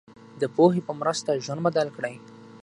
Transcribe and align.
د 0.41 0.43
پوهې 0.55 0.81
په 0.87 0.93
مرسته 1.01 1.41
ژوند 1.43 1.61
بدل 1.67 1.87
کړئ. 1.95 2.15